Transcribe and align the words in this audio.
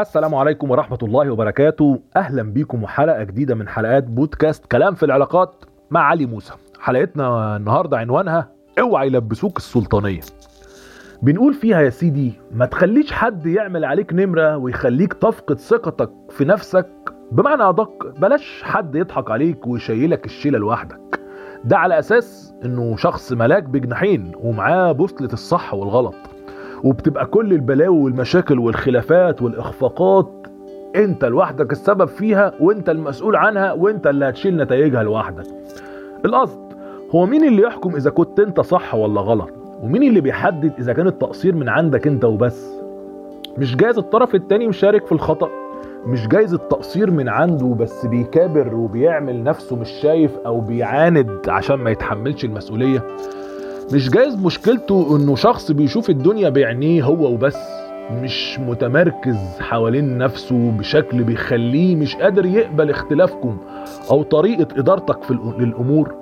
السلام 0.00 0.34
عليكم 0.34 0.70
ورحمة 0.70 0.98
الله 1.02 1.30
وبركاته. 1.30 2.00
أهلا 2.16 2.42
بيكم 2.42 2.82
وحلقة 2.82 3.22
جديدة 3.22 3.54
من 3.54 3.68
حلقات 3.68 4.04
بودكاست 4.04 4.66
كلام 4.66 4.94
في 4.94 5.02
العلاقات 5.02 5.64
مع 5.90 6.00
علي 6.00 6.26
موسى. 6.26 6.52
حلقتنا 6.80 7.56
النهاردة 7.56 7.98
عنوانها 7.98 8.48
أوعى 8.80 9.06
يلبسوك 9.06 9.56
السلطانية. 9.56 10.20
بنقول 11.22 11.54
فيها 11.54 11.80
يا 11.80 11.90
سيدي 11.90 12.32
ما 12.52 12.66
تخليش 12.66 13.12
حد 13.12 13.46
يعمل 13.46 13.84
عليك 13.84 14.12
نمرة 14.12 14.56
ويخليك 14.56 15.12
تفقد 15.12 15.58
ثقتك 15.58 16.10
في 16.30 16.44
نفسك. 16.44 16.88
بمعنى 17.32 17.62
أدق 17.62 18.14
بلاش 18.18 18.62
حد 18.62 18.94
يضحك 18.94 19.30
عليك 19.30 19.66
ويشيلك 19.66 20.26
الشيلة 20.26 20.58
لوحدك. 20.58 21.20
ده 21.64 21.78
على 21.78 21.98
أساس 21.98 22.54
إنه 22.64 22.96
شخص 22.96 23.32
ملاك 23.32 23.62
بجناحين 23.62 24.32
ومعاه 24.40 24.92
بوصلة 24.92 25.32
الصح 25.32 25.74
والغلط. 25.74 26.14
وبتبقى 26.84 27.26
كل 27.26 27.52
البلاوي 27.52 27.98
والمشاكل 27.98 28.58
والخلافات 28.58 29.42
والإخفاقات. 29.42 30.46
أنت 30.96 31.24
لوحدك 31.24 31.72
السبب 31.72 32.04
فيها 32.08 32.52
وأنت 32.60 32.88
المسؤول 32.90 33.36
عنها 33.36 33.72
وأنت 33.72 34.06
اللي 34.06 34.28
هتشيل 34.28 34.56
نتائجها 34.56 35.02
لوحدك. 35.02 35.44
القصد 36.24 36.60
هو 37.14 37.26
مين 37.26 37.44
اللي 37.44 37.62
يحكم 37.62 37.96
إذا 37.96 38.10
كنت 38.10 38.40
أنت 38.40 38.60
صح 38.60 38.94
ولا 38.94 39.20
غلط؟ 39.20 39.50
ومين 39.82 40.02
اللي 40.02 40.20
بيحدد 40.20 40.72
إذا 40.78 40.92
كان 40.92 41.06
التقصير 41.06 41.54
من 41.54 41.68
عندك 41.68 42.06
أنت 42.06 42.24
وبس؟ 42.24 42.66
مش 43.58 43.76
جايز 43.76 43.98
الطرف 43.98 44.34
التاني 44.34 44.66
مشارك 44.68 45.06
في 45.06 45.12
الخطأ؟ 45.12 45.48
مش 46.06 46.28
جايز 46.28 46.54
التقصير 46.54 47.10
من 47.10 47.28
عنده 47.28 47.66
بس 47.66 48.06
بيكابر 48.06 48.74
وبيعمل 48.74 49.44
نفسه 49.44 49.76
مش 49.76 49.90
شايف 49.90 50.36
أو 50.46 50.60
بيعاند 50.60 51.30
عشان 51.48 51.76
ما 51.76 51.90
يتحملش 51.90 52.44
المسؤولية؟ 52.44 53.02
مش 53.94 54.10
جايز 54.10 54.44
مشكلته 54.44 55.16
إنه 55.16 55.34
شخص 55.34 55.70
بيشوف 55.72 56.10
الدنيا 56.10 56.48
بعينيه 56.48 57.02
هو 57.04 57.32
وبس 57.32 57.56
مش 58.22 58.58
متمركز 58.60 59.36
حوالين 59.60 60.18
نفسه 60.18 60.70
بشكل 60.70 61.22
بيخليه 61.24 61.96
مش 61.96 62.16
قادر 62.16 62.46
يقبل 62.46 62.90
اختلافكم 62.90 63.56
أو 64.10 64.22
طريقة 64.22 64.68
إدارتك 64.80 65.22
في 65.22 65.34
للأمور. 65.58 66.14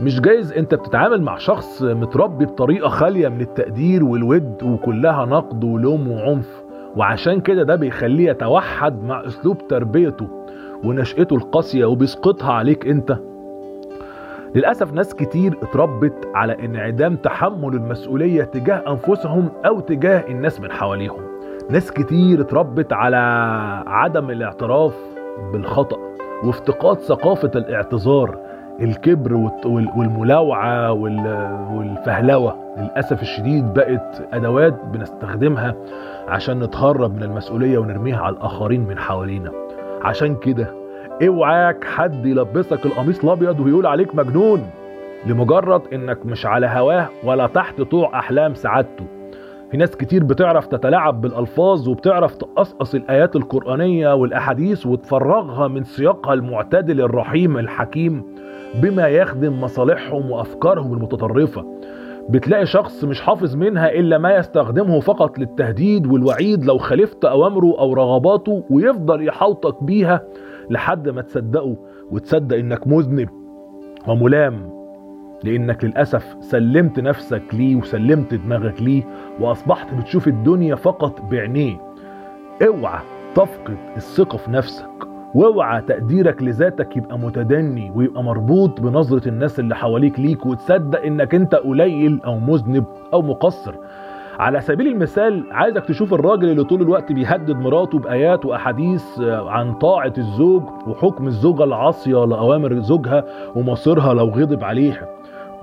مش 0.00 0.20
جايز 0.20 0.52
أنت 0.52 0.74
بتتعامل 0.74 1.22
مع 1.22 1.38
شخص 1.38 1.82
متربي 1.82 2.44
بطريقة 2.44 2.88
خالية 2.88 3.28
من 3.28 3.40
التقدير 3.40 4.04
والود 4.04 4.62
وكلها 4.62 5.24
نقد 5.26 5.64
ولوم 5.64 6.08
وعنف 6.10 6.62
وعشان 6.96 7.40
كده 7.40 7.62
ده 7.62 7.76
بيخليه 7.76 8.30
يتوحد 8.30 9.02
مع 9.02 9.26
أسلوب 9.26 9.68
تربيته 9.68 10.26
ونشأته 10.84 11.36
القاسية 11.36 11.84
وبيسقطها 11.84 12.52
عليك 12.52 12.86
أنت. 12.86 13.18
للأسف 14.54 14.92
ناس 14.92 15.14
كتير 15.14 15.58
اتربت 15.62 16.28
على 16.34 16.64
انعدام 16.64 17.16
تحمل 17.16 17.74
المسؤولية 17.74 18.44
تجاه 18.44 18.82
أنفسهم 18.88 19.48
أو 19.66 19.80
تجاه 19.80 20.24
الناس 20.28 20.60
من 20.60 20.72
حواليهم. 20.72 21.20
ناس 21.70 21.92
كتير 21.92 22.40
اتربت 22.40 22.92
على 22.92 23.16
عدم 23.86 24.30
الاعتراف 24.30 24.94
بالخطأ 25.52 25.96
وافتقاد 26.44 26.98
ثقافة 26.98 27.50
الاعتذار 27.54 28.38
الكبر 28.80 29.34
والملاوعة 29.96 30.92
وال- 30.92 31.66
والفهلوة. 31.74 32.56
للأسف 32.78 33.22
الشديد 33.22 33.74
بقت 33.74 34.22
أدوات 34.32 34.74
بنستخدمها 34.92 35.74
عشان 36.28 36.60
نتهرب 36.60 37.16
من 37.16 37.22
المسؤولية 37.22 37.78
ونرميها 37.78 38.20
على 38.20 38.36
الآخرين 38.36 38.80
من 38.86 38.98
حوالينا. 38.98 39.50
عشان 40.02 40.34
كده 40.34 40.66
اوعاك 41.26 41.84
حد 41.84 42.26
يلبسك 42.26 42.86
القميص 42.86 43.24
الأبيض 43.24 43.60
ويقول 43.60 43.86
عليك 43.86 44.14
مجنون 44.14 44.62
لمجرد 45.26 45.82
إنك 45.92 46.26
مش 46.26 46.46
على 46.46 46.66
هواه 46.66 47.08
ولا 47.24 47.46
تحت 47.46 47.80
طوع 47.80 48.18
أحلام 48.18 48.54
سعادته. 48.54 49.04
في 49.70 49.76
ناس 49.76 49.96
كتير 49.96 50.24
بتعرف 50.24 50.66
تتلاعب 50.66 51.20
بالألفاظ 51.20 51.88
وبتعرف 51.88 52.34
تقصقص 52.36 52.94
الآيات 52.94 53.36
القرآنية 53.36 54.14
والأحاديث 54.14 54.86
وتفرغها 54.86 55.68
من 55.68 55.84
سياقها 55.84 56.34
المعتدل 56.34 57.00
الرحيم 57.00 57.58
الحكيم 57.58 58.22
بما 58.82 59.08
يخدم 59.08 59.60
مصالحهم 59.60 60.30
وأفكارهم 60.30 60.92
المتطرفة. 60.92 61.64
بتلاقي 62.28 62.66
شخص 62.66 63.04
مش 63.04 63.20
حافظ 63.20 63.56
منها 63.56 63.90
إلا 63.92 64.18
ما 64.18 64.36
يستخدمه 64.36 65.00
فقط 65.00 65.38
للتهديد 65.38 66.06
والوعيد 66.06 66.64
لو 66.64 66.78
خالفت 66.78 67.24
أوامره 67.24 67.78
أو 67.78 67.92
رغباته 67.94 68.64
ويفضل 68.70 69.28
يحاوطك 69.28 69.84
بيها 69.84 70.20
لحد 70.70 71.08
ما 71.08 71.22
تصدقه 71.22 71.76
وتصدق 72.10 72.56
إنك 72.56 72.86
مذنب 72.86 73.28
وملام 74.08 74.80
لإنك 75.44 75.84
للأسف 75.84 76.36
سلمت 76.40 77.00
نفسك 77.00 77.42
ليه 77.52 77.76
وسلمت 77.76 78.34
دماغك 78.34 78.82
ليه 78.82 79.02
وأصبحت 79.40 79.94
بتشوف 79.94 80.28
الدنيا 80.28 80.74
فقط 80.74 81.20
بعينيه. 81.20 81.76
اوعى 82.66 83.00
تفقد 83.34 83.76
الثقة 83.96 84.38
في 84.38 84.50
نفسك 84.50 84.86
واوعى 85.34 85.82
تقديرك 85.82 86.42
لذاتك 86.42 86.96
يبقى 86.96 87.18
متدني 87.18 87.92
ويبقى 87.94 88.22
مربوط 88.22 88.80
بنظرة 88.80 89.28
الناس 89.28 89.60
اللي 89.60 89.74
حواليك 89.76 90.20
ليك 90.20 90.46
وتصدق 90.46 91.02
إنك 91.02 91.34
أنت 91.34 91.54
قليل 91.54 92.20
أو 92.24 92.38
مذنب 92.38 92.84
أو 93.12 93.22
مقصر. 93.22 93.74
على 94.40 94.60
سبيل 94.60 94.86
المثال 94.86 95.44
عايزك 95.52 95.84
تشوف 95.84 96.14
الراجل 96.14 96.48
اللي 96.50 96.64
طول 96.64 96.82
الوقت 96.82 97.12
بيهدد 97.12 97.56
مراته 97.56 97.98
بآيات 97.98 98.44
وأحاديث 98.46 99.20
آه، 99.20 99.50
عن 99.50 99.72
طاعة 99.74 100.12
الزوج 100.18 100.62
وحكم 100.86 101.26
الزوجة 101.26 101.64
العاصية 101.64 102.24
لأوامر 102.24 102.78
زوجها 102.78 103.24
ومصيرها 103.56 104.14
لو 104.14 104.28
غضب 104.28 104.64
عليها 104.64 105.08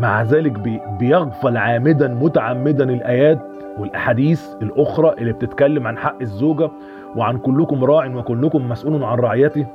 مع 0.00 0.22
ذلك 0.22 0.52
بي- 0.52 0.80
بيغفل 0.98 1.56
عامدا 1.56 2.08
متعمدا 2.08 2.84
الآيات 2.84 3.38
والأحاديث 3.78 4.46
الأخرى 4.62 5.12
اللي 5.18 5.32
بتتكلم 5.32 5.86
عن 5.86 5.98
حق 5.98 6.16
الزوجة 6.20 6.70
وعن 7.16 7.38
كلكم 7.38 7.84
راع 7.84 8.06
وكلكم 8.16 8.68
مسؤول 8.68 9.04
عن 9.04 9.18
رعيته 9.18 9.66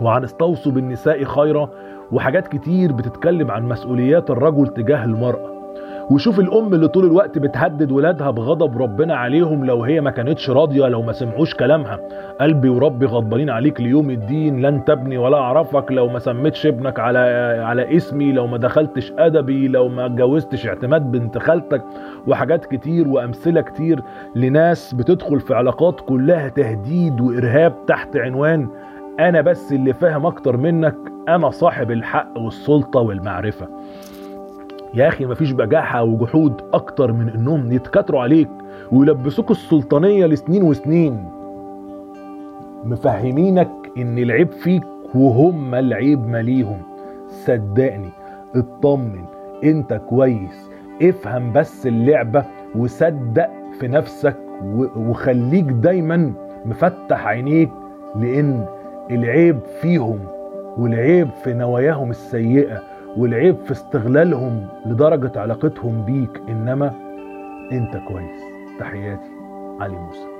وعن 0.00 0.24
استوصوا 0.24 0.72
بالنساء 0.72 1.24
خيرا 1.24 1.68
وحاجات 2.12 2.48
كتير 2.48 2.92
بتتكلم 2.92 3.50
عن 3.50 3.68
مسؤوليات 3.68 4.30
الرجل 4.30 4.66
تجاه 4.66 5.04
المرأة. 5.04 5.59
وشوف 6.10 6.40
الأم 6.40 6.74
اللي 6.74 6.88
طول 6.88 7.04
الوقت 7.04 7.38
بتهدد 7.38 7.92
ولادها 7.92 8.30
بغضب 8.30 8.82
ربنا 8.82 9.14
عليهم 9.16 9.64
لو 9.64 9.82
هي 9.84 10.00
ما 10.00 10.10
كانتش 10.10 10.50
راضية 10.50 10.88
لو 10.88 11.02
ما 11.02 11.12
سمعوش 11.12 11.54
كلامها. 11.54 11.98
قلبي 12.40 12.68
وربي 12.68 13.06
غضبانين 13.06 13.50
عليك 13.50 13.80
ليوم 13.80 14.10
الدين 14.10 14.62
لن 14.66 14.84
تبني 14.84 15.18
ولا 15.18 15.36
أعرفك 15.36 15.92
لو 15.92 16.08
ما 16.08 16.18
سميتش 16.18 16.66
ابنك 16.66 17.00
على 17.00 17.18
على 17.64 17.96
اسمي 17.96 18.32
لو 18.32 18.46
ما 18.46 18.56
دخلتش 18.56 19.12
أدبي 19.18 19.68
لو 19.68 19.88
ما 19.88 20.06
اتجوزتش 20.06 20.66
اعتماد 20.66 21.10
بنت 21.10 21.38
خالتك 21.38 21.82
وحاجات 22.26 22.64
كتير 22.66 23.08
وأمثلة 23.08 23.60
كتير 23.60 24.02
لناس 24.34 24.94
بتدخل 24.94 25.40
في 25.40 25.54
علاقات 25.54 26.00
كلها 26.00 26.48
تهديد 26.48 27.20
وإرهاب 27.20 27.86
تحت 27.86 28.16
عنوان 28.16 28.68
أنا 29.20 29.40
بس 29.40 29.72
اللي 29.72 29.92
فاهم 29.92 30.26
أكتر 30.26 30.56
منك 30.56 30.96
أنا 31.28 31.50
صاحب 31.50 31.90
الحق 31.90 32.38
والسلطة 32.38 33.00
والمعرفة. 33.00 33.68
يا 34.94 35.08
أخي 35.08 35.26
مفيش 35.26 35.52
بجاحة 35.52 36.02
وجحود 36.02 36.62
أكتر 36.72 37.12
من 37.12 37.28
إنهم 37.28 37.72
يتكاتروا 37.72 38.20
عليك 38.20 38.48
ويلبسوك 38.92 39.50
السلطانية 39.50 40.26
لسنين 40.26 40.62
وسنين. 40.62 41.24
مفهمينك 42.84 43.70
إن 43.98 44.18
العيب 44.18 44.50
فيك 44.52 44.82
وهم 45.14 45.74
العيب 45.74 46.28
ماليهم 46.28 46.82
صدقني 47.28 48.10
اطمن 48.54 49.24
أنت 49.64 50.00
كويس. 50.08 50.70
افهم 51.02 51.52
بس 51.52 51.86
اللعبة 51.86 52.44
وصدق 52.76 53.50
في 53.80 53.88
نفسك 53.88 54.36
وخليك 54.96 55.64
دايما 55.64 56.32
مفتح 56.64 57.26
عينيك 57.26 57.70
لأن 58.16 58.66
العيب 59.10 59.58
فيهم 59.80 60.18
والعيب 60.78 61.28
في 61.44 61.52
نواياهم 61.52 62.10
السيئة. 62.10 62.89
والعيب 63.16 63.56
في 63.64 63.72
استغلالهم 63.72 64.66
لدرجة 64.86 65.40
علاقتهم 65.40 66.04
بيك 66.04 66.42
إنما 66.48 66.94
أنت 67.72 67.96
كويس. 67.96 68.40
تحياتي 68.78 69.30
علي 69.80 69.96
موسى. 69.96 70.39